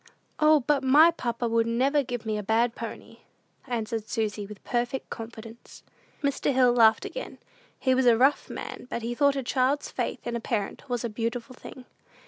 [0.39, 3.19] "O, but my papa would never give me a bad pony,"
[3.67, 5.83] answered Susy, with perfect confidence.
[6.23, 6.51] Mr.
[6.51, 7.37] Hill laughed again.
[7.77, 11.03] He was a rough man; but he thought a child's faith in a parent was
[11.03, 11.85] a beautiful thing.